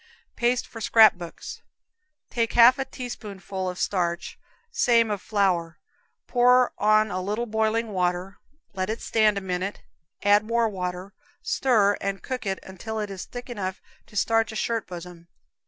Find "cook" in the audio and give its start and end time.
12.23-12.47